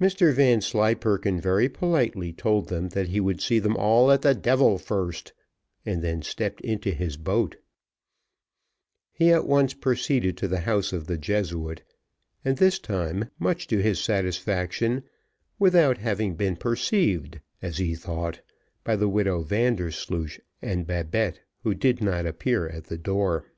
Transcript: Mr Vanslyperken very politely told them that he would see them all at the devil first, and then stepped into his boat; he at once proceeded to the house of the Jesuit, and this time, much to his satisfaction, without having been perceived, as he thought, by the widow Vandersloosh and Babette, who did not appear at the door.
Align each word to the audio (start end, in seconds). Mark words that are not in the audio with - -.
Mr 0.00 0.32
Vanslyperken 0.32 1.38
very 1.38 1.68
politely 1.68 2.32
told 2.32 2.68
them 2.70 2.88
that 2.88 3.08
he 3.08 3.20
would 3.20 3.38
see 3.42 3.58
them 3.58 3.76
all 3.76 4.10
at 4.10 4.22
the 4.22 4.34
devil 4.34 4.78
first, 4.78 5.34
and 5.84 6.00
then 6.02 6.22
stepped 6.22 6.58
into 6.62 6.90
his 6.90 7.18
boat; 7.18 7.58
he 9.12 9.30
at 9.30 9.46
once 9.46 9.74
proceeded 9.74 10.38
to 10.38 10.48
the 10.48 10.60
house 10.60 10.90
of 10.90 11.06
the 11.06 11.18
Jesuit, 11.18 11.82
and 12.46 12.56
this 12.56 12.78
time, 12.78 13.28
much 13.38 13.66
to 13.66 13.82
his 13.82 14.00
satisfaction, 14.00 15.02
without 15.58 15.98
having 15.98 16.34
been 16.34 16.56
perceived, 16.56 17.38
as 17.60 17.76
he 17.76 17.94
thought, 17.94 18.40
by 18.84 18.96
the 18.96 19.06
widow 19.06 19.42
Vandersloosh 19.42 20.40
and 20.62 20.86
Babette, 20.86 21.40
who 21.62 21.74
did 21.74 22.00
not 22.02 22.24
appear 22.24 22.70
at 22.70 22.84
the 22.84 22.96
door. 22.96 23.52